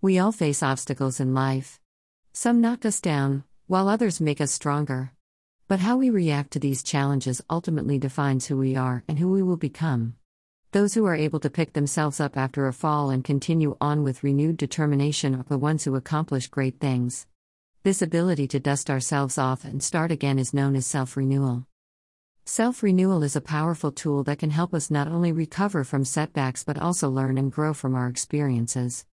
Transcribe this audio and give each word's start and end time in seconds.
We 0.00 0.20
all 0.20 0.30
face 0.30 0.62
obstacles 0.62 1.18
in 1.18 1.34
life. 1.34 1.80
Some 2.32 2.60
knock 2.60 2.84
us 2.84 3.00
down, 3.00 3.42
while 3.66 3.88
others 3.88 4.20
make 4.20 4.40
us 4.40 4.52
stronger. 4.52 5.10
But 5.66 5.80
how 5.80 5.96
we 5.96 6.08
react 6.08 6.52
to 6.52 6.60
these 6.60 6.84
challenges 6.84 7.42
ultimately 7.50 7.98
defines 7.98 8.46
who 8.46 8.56
we 8.56 8.76
are 8.76 9.02
and 9.08 9.18
who 9.18 9.32
we 9.32 9.42
will 9.42 9.56
become. 9.56 10.14
Those 10.70 10.94
who 10.94 11.04
are 11.06 11.16
able 11.16 11.40
to 11.40 11.50
pick 11.50 11.72
themselves 11.72 12.20
up 12.20 12.36
after 12.36 12.68
a 12.68 12.72
fall 12.72 13.10
and 13.10 13.24
continue 13.24 13.76
on 13.80 14.04
with 14.04 14.22
renewed 14.22 14.56
determination 14.56 15.34
are 15.34 15.42
the 15.48 15.58
ones 15.58 15.82
who 15.82 15.96
accomplish 15.96 16.46
great 16.46 16.78
things. 16.78 17.26
This 17.82 18.00
ability 18.00 18.46
to 18.48 18.60
dust 18.60 18.88
ourselves 18.90 19.36
off 19.36 19.64
and 19.64 19.82
start 19.82 20.12
again 20.12 20.38
is 20.38 20.54
known 20.54 20.76
as 20.76 20.86
self 20.86 21.16
renewal. 21.16 21.66
Self 22.44 22.84
renewal 22.84 23.24
is 23.24 23.34
a 23.34 23.40
powerful 23.40 23.90
tool 23.90 24.22
that 24.22 24.38
can 24.38 24.50
help 24.50 24.72
us 24.74 24.92
not 24.92 25.08
only 25.08 25.32
recover 25.32 25.82
from 25.82 26.04
setbacks 26.04 26.62
but 26.62 26.78
also 26.78 27.10
learn 27.10 27.36
and 27.36 27.50
grow 27.50 27.74
from 27.74 27.96
our 27.96 28.06
experiences. 28.06 29.04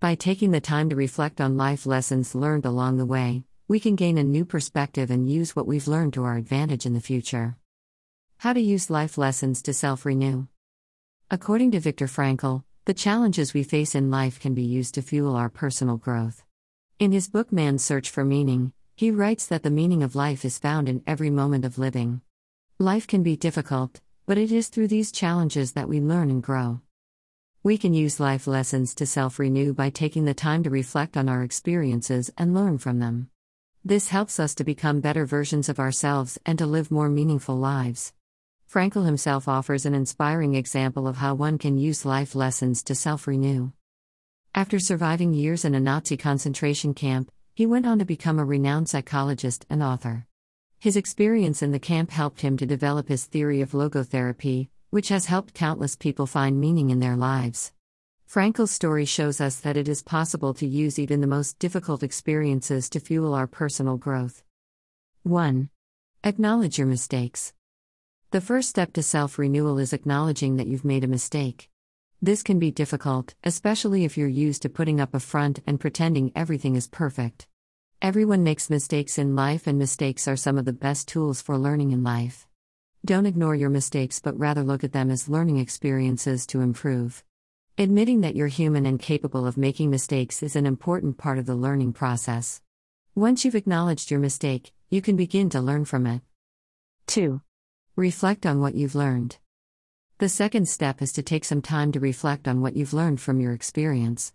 By 0.00 0.14
taking 0.14 0.50
the 0.50 0.62
time 0.62 0.88
to 0.88 0.96
reflect 0.96 1.42
on 1.42 1.58
life 1.58 1.84
lessons 1.84 2.34
learned 2.34 2.64
along 2.64 2.96
the 2.96 3.04
way, 3.04 3.44
we 3.68 3.78
can 3.78 3.96
gain 3.96 4.16
a 4.16 4.24
new 4.24 4.46
perspective 4.46 5.10
and 5.10 5.28
use 5.28 5.54
what 5.54 5.66
we've 5.66 5.86
learned 5.86 6.14
to 6.14 6.24
our 6.24 6.38
advantage 6.38 6.86
in 6.86 6.94
the 6.94 7.02
future. 7.02 7.58
How 8.38 8.54
to 8.54 8.60
use 8.60 8.88
life 8.88 9.18
lessons 9.18 9.60
to 9.60 9.74
self 9.74 10.06
renew. 10.06 10.46
According 11.30 11.72
to 11.72 11.80
Viktor 11.80 12.06
Frankl, 12.06 12.64
the 12.86 12.94
challenges 12.94 13.52
we 13.52 13.62
face 13.62 13.94
in 13.94 14.10
life 14.10 14.40
can 14.40 14.54
be 14.54 14.62
used 14.62 14.94
to 14.94 15.02
fuel 15.02 15.36
our 15.36 15.50
personal 15.50 15.98
growth. 15.98 16.44
In 16.98 17.12
his 17.12 17.28
book 17.28 17.52
Man's 17.52 17.84
Search 17.84 18.08
for 18.08 18.24
Meaning, 18.24 18.72
he 18.96 19.10
writes 19.10 19.46
that 19.48 19.62
the 19.62 19.70
meaning 19.70 20.02
of 20.02 20.14
life 20.14 20.46
is 20.46 20.58
found 20.58 20.88
in 20.88 21.02
every 21.06 21.28
moment 21.28 21.66
of 21.66 21.76
living. 21.76 22.22
Life 22.78 23.06
can 23.06 23.22
be 23.22 23.36
difficult, 23.36 24.00
but 24.24 24.38
it 24.38 24.50
is 24.50 24.68
through 24.68 24.88
these 24.88 25.12
challenges 25.12 25.72
that 25.72 25.90
we 25.90 26.00
learn 26.00 26.30
and 26.30 26.42
grow. 26.42 26.80
We 27.62 27.76
can 27.76 27.92
use 27.92 28.18
life 28.18 28.46
lessons 28.46 28.94
to 28.94 29.04
self 29.04 29.38
renew 29.38 29.74
by 29.74 29.90
taking 29.90 30.24
the 30.24 30.32
time 30.32 30.62
to 30.62 30.70
reflect 30.70 31.14
on 31.14 31.28
our 31.28 31.42
experiences 31.42 32.30
and 32.38 32.54
learn 32.54 32.78
from 32.78 33.00
them. 33.00 33.28
This 33.84 34.08
helps 34.08 34.40
us 34.40 34.54
to 34.54 34.64
become 34.64 35.02
better 35.02 35.26
versions 35.26 35.68
of 35.68 35.78
ourselves 35.78 36.38
and 36.46 36.58
to 36.58 36.64
live 36.64 36.90
more 36.90 37.10
meaningful 37.10 37.56
lives. 37.56 38.14
Frankl 38.66 39.04
himself 39.04 39.46
offers 39.46 39.84
an 39.84 39.94
inspiring 39.94 40.54
example 40.54 41.06
of 41.06 41.18
how 41.18 41.34
one 41.34 41.58
can 41.58 41.76
use 41.76 42.06
life 42.06 42.34
lessons 42.34 42.82
to 42.84 42.94
self 42.94 43.26
renew. 43.26 43.72
After 44.54 44.78
surviving 44.78 45.34
years 45.34 45.62
in 45.62 45.74
a 45.74 45.80
Nazi 45.80 46.16
concentration 46.16 46.94
camp, 46.94 47.30
he 47.54 47.66
went 47.66 47.86
on 47.86 47.98
to 47.98 48.06
become 48.06 48.38
a 48.38 48.44
renowned 48.46 48.88
psychologist 48.88 49.66
and 49.68 49.82
author. 49.82 50.26
His 50.78 50.96
experience 50.96 51.60
in 51.60 51.72
the 51.72 51.78
camp 51.78 52.10
helped 52.10 52.40
him 52.40 52.56
to 52.56 52.64
develop 52.64 53.08
his 53.08 53.26
theory 53.26 53.60
of 53.60 53.72
logotherapy, 53.72 54.70
which 54.90 55.08
has 55.08 55.26
helped 55.26 55.54
countless 55.54 55.96
people 55.96 56.26
find 56.26 56.60
meaning 56.60 56.90
in 56.90 57.00
their 57.00 57.16
lives. 57.16 57.72
Frankl's 58.26 58.70
story 58.70 59.04
shows 59.04 59.40
us 59.40 59.56
that 59.56 59.76
it 59.76 59.88
is 59.88 60.02
possible 60.02 60.54
to 60.54 60.66
use 60.66 60.98
even 60.98 61.20
the 61.20 61.26
most 61.26 61.58
difficult 61.58 62.02
experiences 62.02 62.88
to 62.90 63.00
fuel 63.00 63.34
our 63.34 63.46
personal 63.46 63.96
growth. 63.96 64.44
1. 65.22 65.68
Acknowledge 66.22 66.78
your 66.78 66.86
mistakes. 66.86 67.52
The 68.30 68.40
first 68.40 68.68
step 68.68 68.92
to 68.92 69.02
self 69.02 69.38
renewal 69.38 69.78
is 69.78 69.92
acknowledging 69.92 70.56
that 70.56 70.66
you've 70.66 70.84
made 70.84 71.02
a 71.02 71.08
mistake. 71.08 71.70
This 72.22 72.42
can 72.42 72.58
be 72.58 72.70
difficult, 72.70 73.34
especially 73.42 74.04
if 74.04 74.18
you're 74.18 74.28
used 74.28 74.62
to 74.62 74.68
putting 74.68 75.00
up 75.00 75.14
a 75.14 75.20
front 75.20 75.60
and 75.66 75.80
pretending 75.80 76.32
everything 76.36 76.76
is 76.76 76.86
perfect. 76.86 77.48
Everyone 78.02 78.42
makes 78.42 78.70
mistakes 78.70 79.18
in 79.18 79.34
life, 79.34 79.66
and 79.66 79.78
mistakes 79.78 80.28
are 80.28 80.36
some 80.36 80.58
of 80.58 80.64
the 80.64 80.72
best 80.72 81.08
tools 81.08 81.40
for 81.42 81.58
learning 81.58 81.92
in 81.92 82.04
life. 82.04 82.46
Don't 83.02 83.24
ignore 83.24 83.54
your 83.54 83.70
mistakes, 83.70 84.20
but 84.20 84.38
rather 84.38 84.62
look 84.62 84.84
at 84.84 84.92
them 84.92 85.10
as 85.10 85.26
learning 85.26 85.56
experiences 85.56 86.46
to 86.48 86.60
improve. 86.60 87.24
Admitting 87.78 88.20
that 88.20 88.36
you're 88.36 88.46
human 88.46 88.84
and 88.84 89.00
capable 89.00 89.46
of 89.46 89.56
making 89.56 89.88
mistakes 89.88 90.42
is 90.42 90.54
an 90.54 90.66
important 90.66 91.16
part 91.16 91.38
of 91.38 91.46
the 91.46 91.54
learning 91.54 91.94
process. 91.94 92.60
Once 93.14 93.42
you've 93.42 93.54
acknowledged 93.54 94.10
your 94.10 94.20
mistake, 94.20 94.74
you 94.90 95.00
can 95.00 95.16
begin 95.16 95.48
to 95.48 95.62
learn 95.62 95.86
from 95.86 96.06
it. 96.06 96.20
2. 97.06 97.40
Reflect 97.96 98.44
on 98.44 98.60
what 98.60 98.74
you've 98.74 98.94
learned. 98.94 99.38
The 100.18 100.28
second 100.28 100.68
step 100.68 101.00
is 101.00 101.12
to 101.14 101.22
take 101.22 101.46
some 101.46 101.62
time 101.62 101.92
to 101.92 102.00
reflect 102.00 102.46
on 102.46 102.60
what 102.60 102.76
you've 102.76 102.92
learned 102.92 103.22
from 103.22 103.40
your 103.40 103.54
experience. 103.54 104.34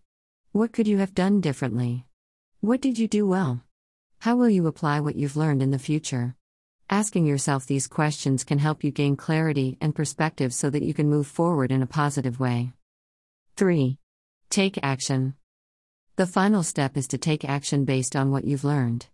What 0.54 0.74
could 0.74 0.88
you 0.88 0.98
have 0.98 1.14
done 1.14 1.40
differently? 1.40 2.06
What 2.62 2.82
did 2.82 2.98
you 2.98 3.08
do 3.08 3.28
well? 3.28 3.62
How 4.20 4.36
will 4.36 4.50
you 4.50 4.66
apply 4.66 5.02
what 5.02 5.16
you've 5.16 5.38
learned 5.38 5.62
in 5.62 5.70
the 5.70 5.78
future? 5.78 6.36
Asking 6.90 7.26
yourself 7.26 7.66
these 7.66 7.88
questions 7.88 8.44
can 8.44 8.60
help 8.60 8.84
you 8.84 8.92
gain 8.92 9.16
clarity 9.16 9.76
and 9.82 9.96
perspective 9.96 10.54
so 10.54 10.70
that 10.70 10.84
you 10.84 10.94
can 10.94 11.10
move 11.10 11.26
forward 11.26 11.72
in 11.72 11.82
a 11.82 11.88
positive 11.88 12.40
way. 12.40 12.74
3. 13.56 13.98
Take 14.52 14.78
action. 14.84 15.34
The 16.16 16.28
final 16.28 16.62
step 16.62 16.96
is 16.96 17.08
to 17.08 17.18
take 17.18 17.44
action 17.44 17.86
based 17.86 18.16
on 18.16 18.30
what 18.30 18.46
you've 18.46 18.64
learned. 18.64 19.08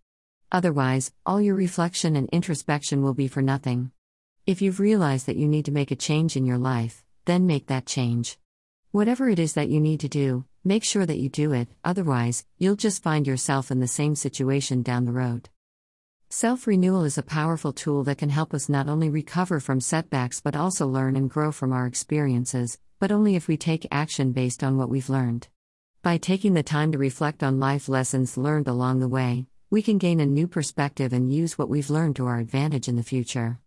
Otherwise, 0.52 1.14
all 1.26 1.40
your 1.40 1.56
reflection 1.56 2.18
and 2.18 2.28
introspection 2.34 3.04
will 3.04 3.14
be 3.14 3.30
for 3.30 3.42
nothing. 3.42 3.92
If 4.46 4.62
you've 4.62 4.82
realized 4.82 5.26
that 5.28 5.38
you 5.38 5.48
need 5.48 5.64
to 5.66 5.72
make 5.72 5.92
a 5.92 5.96
change 5.96 6.36
in 6.36 6.46
your 6.46 6.58
life, 6.58 7.06
then 7.24 7.48
make 7.48 7.68
that 7.68 7.86
change. 7.86 8.38
Whatever 8.92 9.30
it 9.30 9.40
is 9.40 9.54
that 9.54 9.70
you 9.70 9.80
need 9.80 10.02
to 10.02 10.10
do, 10.10 10.44
make 10.66 10.84
sure 10.84 11.06
that 11.06 11.20
you 11.20 11.30
do 11.30 11.54
it, 11.54 11.70
otherwise, 11.86 12.46
you'll 12.58 12.76
just 12.76 13.02
find 13.02 13.26
yourself 13.26 13.72
in 13.72 13.80
the 13.80 13.88
same 13.88 14.16
situation 14.16 14.82
down 14.82 15.06
the 15.06 15.14
road. 15.14 15.48
Self 16.34 16.66
renewal 16.66 17.04
is 17.04 17.18
a 17.18 17.24
powerful 17.24 17.74
tool 17.74 18.06
that 18.06 18.18
can 18.18 18.30
help 18.30 18.54
us 18.54 18.70
not 18.70 18.88
only 18.88 19.10
recover 19.10 19.60
from 19.60 19.82
setbacks 19.82 20.40
but 20.40 20.56
also 20.56 20.88
learn 20.88 21.18
and 21.18 21.30
grow 21.30 21.52
from 21.52 21.74
our 21.74 21.86
experiences, 21.86 22.80
but 23.00 23.12
only 23.12 23.36
if 23.36 23.50
we 23.50 23.58
take 23.58 23.86
action 23.92 24.32
based 24.32 24.64
on 24.64 24.78
what 24.78 24.88
we've 24.88 25.10
learned. 25.10 25.50
By 26.02 26.18
taking 26.18 26.54
the 26.54 26.64
time 26.64 26.94
to 26.94 26.98
reflect 26.98 27.44
on 27.44 27.60
life 27.60 27.90
lessons 27.90 28.38
learned 28.38 28.70
along 28.70 29.02
the 29.02 29.10
way, 29.10 29.48
we 29.70 29.82
can 29.82 29.98
gain 29.98 30.22
a 30.22 30.26
new 30.26 30.48
perspective 30.48 31.12
and 31.12 31.34
use 31.34 31.58
what 31.58 31.68
we've 31.68 31.90
learned 31.90 32.16
to 32.16 32.28
our 32.28 32.40
advantage 32.40 32.88
in 32.88 32.96
the 32.96 33.04
future. 33.04 33.60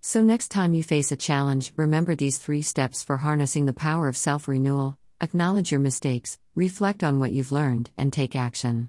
So, 0.00 0.22
next 0.22 0.48
time 0.48 0.72
you 0.72 0.82
face 0.82 1.12
a 1.12 1.16
challenge, 1.16 1.74
remember 1.76 2.14
these 2.14 2.38
three 2.38 2.62
steps 2.62 3.02
for 3.02 3.18
harnessing 3.18 3.66
the 3.66 3.74
power 3.74 4.08
of 4.08 4.16
self 4.16 4.48
renewal 4.48 4.96
acknowledge 5.20 5.70
your 5.70 5.80
mistakes, 5.80 6.38
reflect 6.54 7.04
on 7.04 7.20
what 7.20 7.32
you've 7.32 7.52
learned, 7.52 7.90
and 7.98 8.14
take 8.14 8.34
action. 8.34 8.88